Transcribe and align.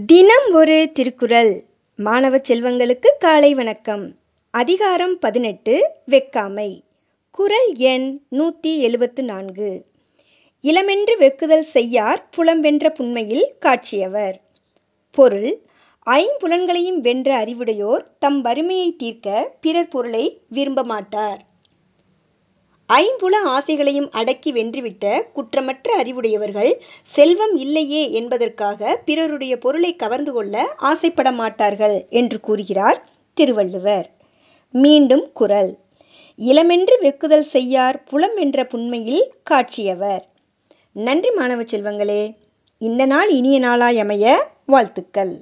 தினம் 0.00 0.52
ஒரு 0.52 0.90
திருக்குறள். 0.92 1.64
மாணவ 1.96 2.36
செல்வங்களுக்கு 2.36 3.10
காலை 3.18 3.54
வணக்கம். 3.54 4.14
அதிகாரம் 4.50 5.18
பதினெட்டு 5.18 5.90
வெக்காமை 6.10 6.80
குறள் 7.30 7.74
எண் 7.74 8.20
நூற்றி 8.28 8.80
எழுபத்து 8.80 9.22
நான்கு. 9.22 9.84
இளமென்று 10.60 11.18
வெக்குதல் 11.18 11.60
செய்யார் 11.60 12.28
புலம்பென்ற 12.36 12.88
புண்மையில் 12.88 13.54
காட்சியவர். 13.58 14.40
பொருள் 15.10 15.62
ஐம்புலன்களையும் 16.10 16.98
வென்ற 16.98 17.44
அறிவுடையோர் 17.44 18.04
தம் 18.18 18.40
வறுமையை 18.40 18.96
தீர்க்க 18.96 19.56
பிறர் 19.60 19.88
பொருளை 19.88 20.40
விரும்ப 20.48 20.82
மாட்டார் 20.82 21.44
ஐம்புல 23.00 23.34
ஆசைகளையும் 23.44 24.10
அடக்கி 24.10 24.52
வென்றுவிட்ட 24.52 25.22
குற்றமற்ற 25.34 25.88
அறிவுடையவர்கள் 26.02 26.72
செல்வம் 27.02 27.56
இல்லையே 27.56 28.12
என்பதற்காக 28.12 28.96
பிறருடைய 29.04 29.58
பொருளை 29.58 29.96
கவர்ந்து 29.96 30.32
கொள்ள 30.32 30.74
ஆசைப்பட 30.76 31.32
மாட்டார்கள் 31.32 32.06
என்று 32.10 32.40
கூறுகிறார் 32.40 33.08
திருவள்ளுவர். 33.34 34.10
மீண்டும் 34.74 35.32
குரல். 35.32 35.78
இளமென்று 36.38 36.94
வெக்குதல் 37.02 37.50
செய்யார் 37.54 38.04
புலம் 38.04 38.36
என்ற 38.36 38.64
புண்மையில் 38.64 39.32
காட்சியவர். 39.44 40.24
நன்றி 40.92 41.30
மாணவ 41.30 41.62
செல்வங்களே 41.62 42.22
இந்த 42.78 43.06
நாள் 43.06 43.30
இனிய 43.30 43.58
நாளாய் 43.58 43.98
அமைய 43.98 44.48
வாழ்த்துக்கள். 44.66 45.34